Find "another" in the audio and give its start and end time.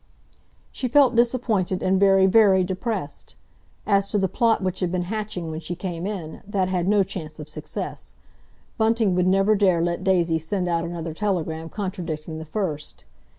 10.85-11.13